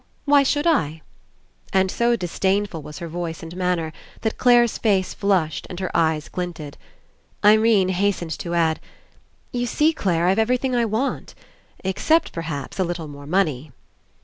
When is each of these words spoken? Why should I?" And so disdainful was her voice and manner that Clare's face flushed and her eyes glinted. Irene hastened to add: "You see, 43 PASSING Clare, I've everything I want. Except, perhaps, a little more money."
Why 0.25 0.41
should 0.41 0.65
I?" 0.65 1.03
And 1.71 1.91
so 1.91 2.15
disdainful 2.15 2.81
was 2.81 2.97
her 2.97 3.07
voice 3.07 3.43
and 3.43 3.55
manner 3.55 3.93
that 4.21 4.39
Clare's 4.39 4.79
face 4.79 5.13
flushed 5.13 5.67
and 5.69 5.79
her 5.79 5.95
eyes 5.95 6.27
glinted. 6.27 6.75
Irene 7.45 7.89
hastened 7.89 8.35
to 8.39 8.55
add: 8.55 8.79
"You 9.51 9.67
see, 9.67 9.89
43 9.91 9.93
PASSING 9.93 10.03
Clare, 10.03 10.27
I've 10.27 10.39
everything 10.39 10.75
I 10.75 10.85
want. 10.85 11.35
Except, 11.83 12.31
perhaps, 12.33 12.79
a 12.79 12.83
little 12.83 13.07
more 13.07 13.27
money." 13.27 13.71